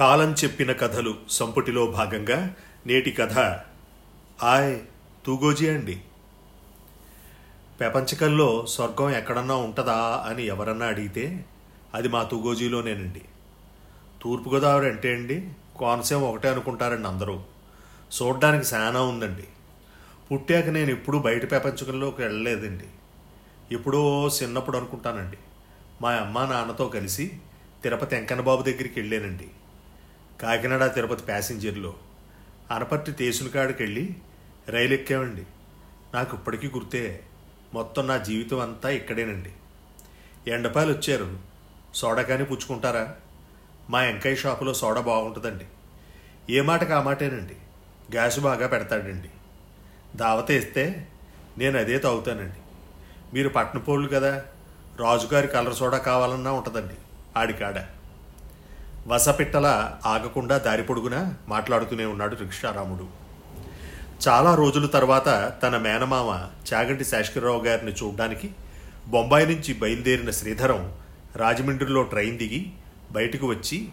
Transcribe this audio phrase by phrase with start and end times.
[0.00, 2.54] కాలం చెప్పిన కథలు సంపుటిలో భాగంగా
[2.86, 3.38] నేటి కథ.
[4.42, 4.78] ఆయ్
[5.26, 6.00] తూగోజీ అండి.
[7.80, 11.44] ప్రపంచకంలో స్వర్గం ఎక్కడన్నా ఉంటుందా అని ఎవరన్నా అడిగితే
[11.94, 13.22] అది మా తూగోజీలోనేనండి.
[14.22, 17.40] తూర్పుగోదావరి అంటే అండి కోనసీమ ఒకటే అనుకుంటారండి అందరూ.
[18.22, 19.44] చూడడానికి చాలా ఉందండి.
[20.32, 22.84] పుట్టాక నేను ఎప్పుడూ బయట ప్రపంచకంలోకి వెళ్ళలేదండి.
[23.72, 25.36] ఎప్పుడో చిన్నప్పుడు అనుకుంటానండి.
[26.02, 27.40] మా అమ్మ నాన్నతో కలిసి
[27.82, 29.48] తిరుపతి వెంకన్నబాబు దగ్గరికి వెళ్ళానండి.
[30.42, 31.94] కాకినాడ తిరుపతి ప్యాసింజర్లో
[32.70, 34.16] అనపర్తి స్టేషన్ కాడికి
[34.68, 35.42] రైలు ఎక్కామండి
[36.14, 37.24] నాకు ఇప్పటికీ గుర్తే
[37.74, 39.52] మొత్తం నా జీవితం అంతా ఇక్కడేనండి.
[40.50, 41.38] ఎండపాయలు వచ్చారు
[41.94, 43.14] సోడా కానీ పుచ్చుకుంటారా?
[43.90, 45.64] మా ఎంకాయ షాపులో సోడా బాగుంటుందండి.
[46.50, 47.54] ఏ మాటకు ఆ మాటేనండి?
[48.12, 49.28] గ్యాస్ బాగా పెడతాడండి.
[50.16, 51.08] దావత ఇస్తే
[51.58, 52.58] నేను అదే తాగుతానండి.
[53.34, 54.44] మీరు పట్నపోళ్ళు కదా
[54.98, 56.94] రాజుగారి కలర్ సోడా కావాలన్నా ఉంటుందండి
[57.36, 57.99] ఆడికాడ.
[59.10, 59.66] వసపిట్టల
[60.06, 63.06] ఆగకుండా దారి పొడుగునా మాట్లాడుతూనే ఉన్నాడు రిక్షారాముడు.
[64.26, 65.28] చాలా రోజుల తర్వాత
[65.62, 66.30] తన మేనమామ
[66.68, 68.50] చాగంటి శాశ్వరరావు గారిని చూడ్డానికి
[69.06, 70.82] బొంబాయి నుంచి బయలుదేరిన శ్రీధరం
[71.36, 72.72] రాజమండ్రిలో ట్రైన్ దిగి
[73.12, 73.88] బయటకు వచ్చి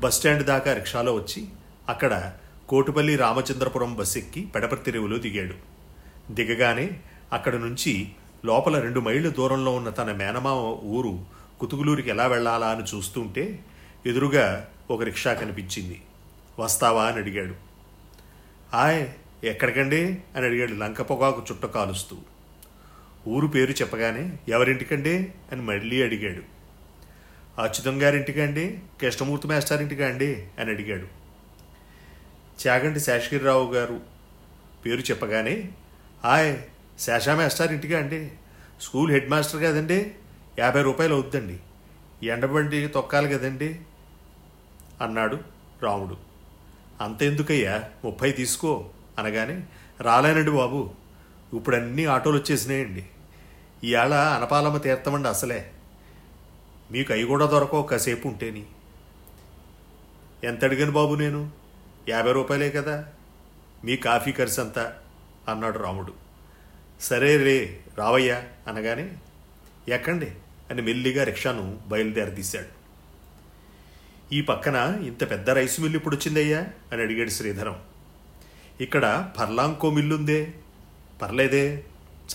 [0.00, 1.48] బస్టాండ్ దాకా రిక్షాలో వచ్చి
[1.88, 2.32] అక్కడ
[2.68, 5.54] కోటిపల్లి రామచంద్రపురం బస్ ఎక్కి పెడపర్తి రేవులో దిగాడు.
[6.30, 7.00] దిగగానే
[7.32, 7.92] అక్కడ నుంచి
[8.44, 10.60] లోపల రెండు మైళ్ళ దూరంలో ఉన్న తన మేనమామ
[10.96, 11.12] ఊరు
[11.60, 13.44] కుతుగులూరికి ఎలా వెళ్ళాలా అని చూస్తుంటే
[14.06, 16.02] ఎదురుగా ఒక రిక్షా కనిపించింది.
[16.58, 17.54] వస్తావా అని అడిగాడు.
[18.74, 19.06] ఆయ్
[19.44, 20.18] ఎక్కడికండి?
[20.36, 22.16] అని అడిగాడు లంక పొగాకు చుట్ట కాలుస్తూ.
[23.28, 25.32] ఊరు పేరు చెప్పగానే ఎవరింటికండి?
[25.52, 26.42] అని మళ్ళీ అడిగాడు.
[27.60, 30.46] అచ్యుతం గారింటికండి కృష్ణమూర్తి మేస్టారింటికా అండి?
[30.58, 31.06] అని అడిగాడు.
[32.68, 34.00] చాగంటి శేషగిరిరావు గారు
[34.86, 35.68] పేరు చెప్పగానే
[36.24, 36.56] హాయ్
[36.98, 38.30] శేషా మేస్టార్ అండి?
[38.80, 40.12] స్కూల్ హెడ్ మాస్టర్ కదండి?
[40.58, 41.58] యాభై రూపాయలు అవుద్దండి.
[42.26, 43.80] ఎండబండి తొక్కాలి కదండి?
[45.04, 45.38] అన్నాడు
[45.82, 46.16] రాముడు.
[47.00, 47.84] అంతెందుకయ్యా?
[48.04, 48.88] ముప్పై తీసుకో
[49.18, 49.62] అనగానే
[50.00, 50.90] రాలేనండి బాబు
[51.54, 53.06] ఇప్పుడు అన్ని ఆటోలు వచ్చేసినాయండి.
[53.84, 55.70] ఇవాళ అనపాలమ్మ తీర్థమండి అసలే.
[56.90, 58.66] మీకు అవి కూడా దొరకవు కాసేపు ఉంటేని.
[60.44, 61.50] ఎంత అడిగాను బాబు నేను?
[62.08, 63.04] యాభై రూపాయలే కదా?
[63.84, 64.78] మీ కాఫీ ఖర్చు అంత
[65.48, 66.12] అన్నాడు రాముడు.
[67.00, 69.12] సరే రే రావయ్యా అనగానే
[69.88, 70.30] ఎక్కండి
[70.70, 72.83] అని మెల్లిగా రిక్షాను బయలుదేరదీశాడు.
[74.32, 76.66] ఈ పక్కన ఇంత పెద్ద రైస్ మిల్లు ఇప్పుడు వచ్చిందయ్యా?
[76.92, 77.80] అని అడిగాడు శ్రీధరం.
[78.80, 80.54] ఇక్కడ పర్లాంకో మిల్లుందే.
[81.22, 81.84] పర్లేదే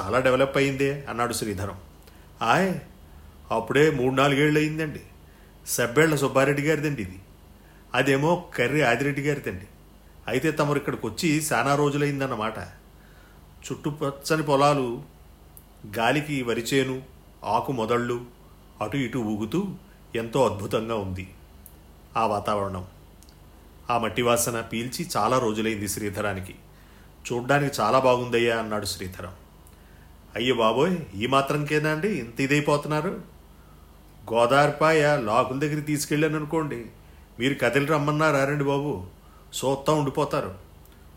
[0.00, 1.78] చాలా డెవలప్ అయిందే అన్నాడు శ్రీధరం.
[2.42, 2.74] ఆయ్
[3.50, 5.00] అప్పుడే మూడు నాలుగేళ్ళు అయిందండి
[5.66, 7.18] సబ్బేళ్ళ సుబ్బారెడ్డి గారిదండి ఇది.
[7.94, 9.64] అదేమో కర్రీ ఆదిరెడ్డి గారిదండి.
[10.28, 12.58] అయితే తమరు ఇక్కడికి వచ్చి చాలా రోజులైందన్నమాట.
[13.64, 15.02] చుట్టుపచ్చని పొలాలు
[15.98, 17.02] గాలికి వరిచేను
[17.44, 18.26] ఆకు మొదళ్ళు
[18.82, 19.66] అటు ఇటు ఊగుతూ
[20.14, 21.28] ఎంతో అద్భుతంగా ఉంది.
[22.16, 22.86] ఆ వాతావరణం.
[23.90, 26.54] ఆ మట్టి వాసన పీల్చి చాలా రోజులైంది శ్రీధరానికి.
[27.32, 29.32] చూడ్డానికి చాలా బాగుందయ్యా అన్నాడు శ్రీధరం.
[30.36, 32.08] అయ్యో బాబోయ్ ఈ మాత్రంకేనా అండి?
[32.08, 33.38] ఇంత ఇదైపోతున్నారు.
[34.32, 36.86] గోదావరిపాయ లాకుల దగ్గరికి తీసుకెళ్ళాను అనుకోండి
[37.38, 39.06] మీరు కథలు రమ్మన్నా రారండి బాబు?
[39.52, 40.54] సోత్తా ఉండిపోతారు.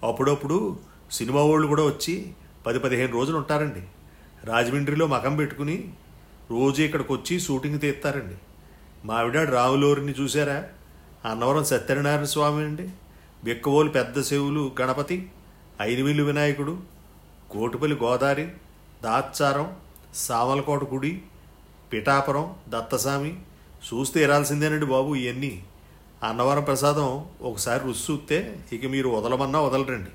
[0.03, 0.79] అప్పుడప్పుడు
[1.11, 2.33] సినిమా వాళ్ళు కూడా వచ్చి
[2.65, 3.83] పది పదిహేను రోజులు ఉంటారండి
[4.43, 5.93] రాజమండ్రిలో మకం పెట్టుకుని
[6.51, 8.35] రోజు ఇక్కడికి వచ్చి షూటింగ్ తీస్తారండి.
[9.05, 10.63] మావిడాడు రావులూరిని చూసారా
[11.25, 12.89] అన్నవరం సత్యనారాయణ స్వామి అండి.
[13.43, 15.31] బిక్కవోలు పెద్ద శివులు గణపతి
[15.81, 16.77] ఐదువిల్లు వినాయకుడు
[17.51, 18.47] కోటిపల్లి గోదావరి
[19.03, 19.73] దాచారం
[20.13, 21.21] సామలకోట గుడి
[21.93, 23.39] పిఠాపురం దత్తస్వామి.
[23.93, 25.63] చూస్తే ఇరాల్సిందేనండి బాబు ఇవన్నీ
[26.23, 30.09] అన్నవరం ప్రసాదం ఒకసారి రుచి చూస్తే ఇక మీరు వదలమన్నా వదలరండి.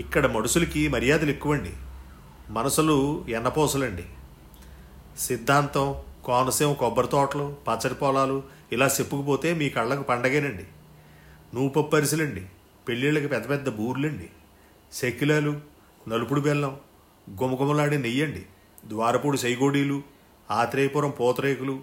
[0.00, 1.70] ఇక్కడ మనుషులకి మర్యాదలు ఎక్కువండి.
[2.50, 4.04] మనసులు ఎన్నపోసలండి.
[5.18, 8.42] సిద్ధాంతం కోనసీమ కొబ్బరి తోటలు పచ్చడి పొలాలు
[8.72, 10.64] ఇలా చెప్పుకుపోతే మీ కళ్ళకు పండగేనండి.
[11.54, 12.46] నూపప్పు పరిసలండి
[12.88, 14.30] పెళ్ళిళ్ళకి పెద్ద పెద్ద బూర్లండి.
[14.92, 15.60] సెక్కిలాలు
[16.08, 16.76] నలుపుడు బెల్లం
[17.30, 18.42] గుమగుమలాడే నెయ్యండి.
[18.86, 20.02] ద్వారపూడి సైగోడీలు
[20.50, 21.80] ఆత్రేయపురం పోతరేకులు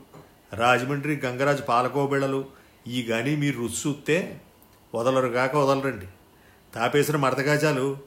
[0.53, 2.45] రాజమండ్రి గంగరాజు పాలకోబిళ్ళలు
[2.87, 4.41] ఈ గాని మీరు రుచి చూస్తే
[4.95, 6.07] వదలరుగాక వదలరండి.
[6.75, 7.97] తాపేసిన మడతగాజాలు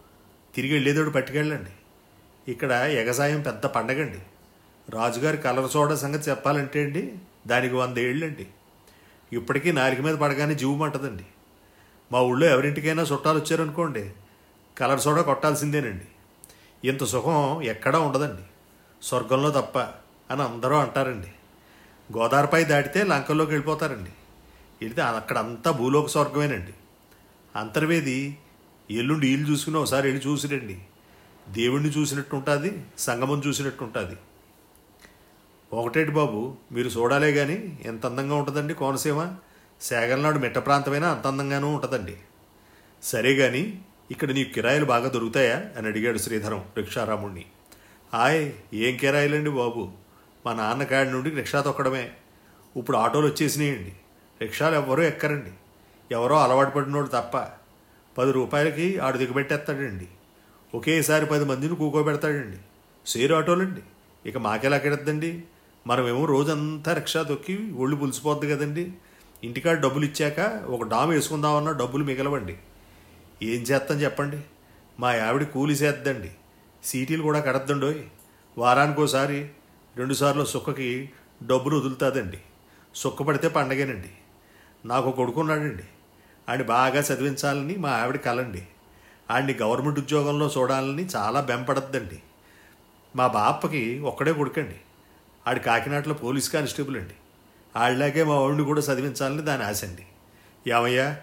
[0.55, 1.71] తిరిగి వెళ్ళేదోడు పట్టుకెళ్ళండి.
[2.51, 4.19] ఇక్కడ ఎగసాయం పెద్ద పండగండి.
[4.91, 7.15] రాజుగారి కలర్ సోడా సంగతి చెప్పాలంటే అండి
[7.47, 8.47] దానికి వంద ఏళ్ళండి.
[9.33, 11.25] ఇప్పటికీ నాలుగు మీద పడగానే జీవమంటదండి
[12.13, 14.13] మా ఊళ్ళో ఎవరింటికైనా చుట్టాలు వచ్చారనుకోండి
[14.79, 16.05] కలర్ సోడా కొట్టాల్సిందేనండి.
[16.89, 18.43] ఇంత సుఖం ఎక్కడా ఉండదండి.
[19.03, 19.79] స్వర్గంలో తప్ప
[20.31, 21.27] అని అందరూ అంటారండి.
[22.19, 24.11] గోదావరిపై దాటితే లంకల్లోకి వెళ్ళిపోతారండి.
[24.83, 26.75] వెళితే అక్కడ అంతా భూలోక స్వర్గమేనండి.
[27.57, 28.39] అంతర్వేది
[28.91, 30.83] ఎల్లుండి ఇల్లు చూసుకుని ఒకసారి వెళ్ళి చూసిరండి.
[31.49, 34.17] దేవుణ్ణి చూసినట్టు ఉంటుంది సంగమం చూసినట్టు ఉంటుంది
[35.75, 39.31] ఒకటేటి బాబు మీరు చూడాలే కానీ ఎంత అందంగా ఉంటుందండి కోనసీమ?
[39.81, 42.17] సేగలనాడు మిట్ట ప్రాంతమైనా అంత అందంగానూ ఉంటుందండి.
[43.03, 43.79] సరే గాని
[44.11, 45.65] ఇక్కడ నీకు కిరాయిలు బాగా దొరుకుతాయా?
[45.77, 47.45] అని అడిగాడు శ్రీధరం రిక్షారాముణ్ణి.
[48.13, 49.93] హాయ్ ఏం కిరాయిలండి బాబు?
[50.47, 52.11] మా నాన్నకాడి నుండి రిక్షా తొక్కడమే.
[52.77, 53.93] ఇప్పుడు ఆటోలు వచ్చేసినాయండి.
[54.43, 55.51] రిక్షాలు ఎవ్వరూ ఎక్కరండి.
[56.15, 57.47] ఎవరో అలవాటు పడినోడు తప్ప
[58.19, 60.09] పది రూపాయలకి ఆడు దిగబెట్టేస్తాడండి.
[60.75, 62.57] ఒకేసారి పది మందిని కూకోబెడతాడండి.
[63.07, 63.81] సేరు ఆటోలండి.
[64.29, 65.45] ఇక మాకెలా కెడద్దండి?
[65.87, 68.93] మనమేమో రోజంతా రిక్షా తొక్కి ఒళ్ళు పులిసిపోద్ది కదండి.
[69.45, 72.57] ఇంటికాడ డబ్బులు ఇచ్చాక ఒక డామ్ వేసుకుందామన్నా డబ్బులు మిగలవండి.
[73.43, 74.41] ఏం చేస్తాం చెప్పండి?
[75.01, 76.31] మా ఆవిడ కూలి చేద్దండి.
[76.85, 78.03] సీటీలు కూడా కడద్దండోయ్.
[78.59, 79.49] వారానికోసారి
[79.97, 81.11] రెండుసార్లు సుక్కకి
[81.47, 82.39] డబ్బులు వదులుతుందండి.
[82.95, 84.11] సుక్క పడితే పండగేనండి.
[84.89, 85.83] నాకు కొడుకున్నాడండి
[86.49, 88.67] ఆడిని బాగా చదివించాలని మా ఆవిడ కలండి.
[89.31, 92.23] ఆడిని గవర్నమెంట్ ఉద్యోగంలో చూడాలని చాలా బెంపడద్దండి.
[93.17, 94.77] మా బాపకి ఒక్కడే కొడుకండి.
[95.47, 97.15] ఆడు కాకినాడలో పోలీస్ కానిస్టేబుల్ అండి.
[97.77, 100.07] ఆళ్ళలాగే మా వాడిని కూడా చదివించాలని దాని ఆశ అండి
[100.71, 101.17] ఏమయ్యా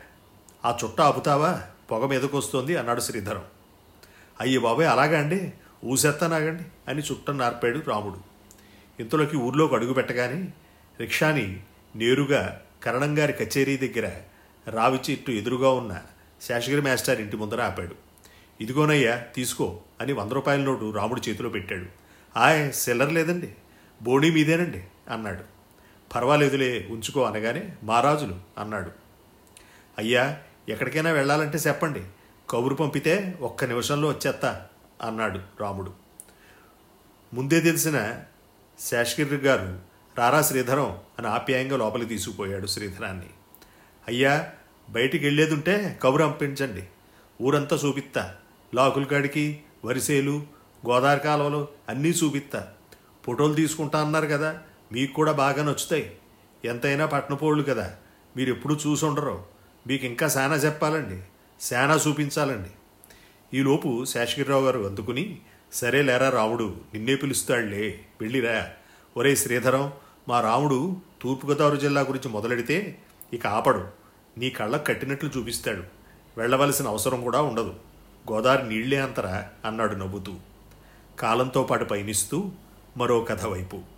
[0.66, 1.64] ఆ చుట్ట ఆపుతావా?
[1.92, 3.44] పొగ మీదకు అన్నాడు శ్రీధరం.
[4.40, 5.54] అయ్యి బాబాయ్ అలాగా అండి?
[5.86, 8.18] ఊసేస్తానాగండి అని చుట్ట నార్పాడు రాముడు.
[9.00, 10.48] ఇంతలోకి ఊర్లోకి అడుగు పెట్టగానే
[11.00, 11.60] రిక్షాని
[11.96, 14.12] నేరుగా కరణంగారి కచేరీ దగ్గర
[14.68, 16.02] రావి చెట్టు ఎదురుగా ఉన్న
[16.42, 17.96] శేషగిరి మాస్టర్ ఇంటి ముందర ఆపాడు.
[18.62, 21.86] ఇదిగోనయ్యా తీసుకో అని వంద రూపాయల నోటు రాముడు చేతిలో పెట్టాడు.
[22.40, 23.56] ఆయ్ సిల్లర్ లేదండి.
[24.02, 25.44] బోణీ మీదేనండి అన్నాడు.
[26.16, 28.92] పర్వాలేదులే ఉంచుకో అనగానే మహారాజులు అన్నాడు.
[29.98, 30.38] అయ్యా
[30.70, 32.04] ఎక్కడికైనా వెళ్ళాలంటే చెప్పండి.
[32.50, 34.68] కబురు పంపితే ఒక్క నిమిషంలో వచ్చేస్తా
[35.02, 35.94] అన్నాడు రాముడు.
[37.34, 38.14] ముందే తెలిసిన
[38.80, 39.80] శేషగిరి గారు
[40.18, 43.30] రారా శ్రీధరం అని ఆప్యాయంగా లోపలికి తీసుకుపోయాడు శ్రీధరాన్ని.
[44.08, 44.50] అయ్యా
[44.90, 46.84] బయటికి వెళ్ళేదుంటే కబురు పంపించండి.
[47.42, 48.36] ఊరంతా చూపిస్తా
[48.76, 50.44] లాకులకాడికి వరిసేలు
[50.90, 52.74] గోదావరి కాలువలు అన్నీ చూపిస్తా
[53.26, 54.60] ఫోటోలు తీసుకుంటా అన్నారు కదా.
[54.92, 56.18] మీకు కూడా బాగా నచ్చుతాయి.
[56.66, 57.96] ఎంతైనా పట్నపోళ్ళు కదా.
[58.38, 59.44] మీరు ఎప్పుడు చూసి ఉండరు.
[59.88, 61.22] మీకు ఇంకా శానా చెప్పాలండి.
[61.62, 62.70] శానా చూపించాలండి.
[63.58, 65.40] ఈలోపు శేషగిరిరావు గారు అందుకుని
[65.74, 68.70] సరే లేరా రాముడు నిన్నే పిలుస్తాడులే వెళ్ళిరా.
[69.18, 69.94] ఒరే శ్రీధరం
[70.28, 72.98] మా రాముడు తూర్పుగోదావరి జిల్లా గురించి మొదలెడితే
[73.34, 73.88] ఇక ఆపడు.
[74.38, 75.84] నీ కళ్ళకు కట్టినట్లు చూపిస్తాడు.
[76.38, 77.74] వెళ్ళవలసిన అవసరం కూడా ఉండదు.
[78.32, 80.34] గోదావరి నీళ్ళే అంతరా అన్నాడు నవ్వుతూ.
[81.20, 82.52] కాలంతో పాటు పయనిస్తూ
[82.98, 83.91] మరో కథ వైపు.